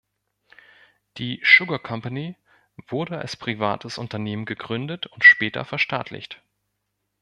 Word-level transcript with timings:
Die 1.19 1.43
Sugar 1.45 1.77
Company 1.77 2.35
wurde 2.87 3.19
als 3.19 3.35
privates 3.37 3.99
Unternehmen 3.99 4.45
gegründet 4.45 5.05
und 5.05 5.23
später 5.23 5.63
verstaatlicht. 5.63 6.41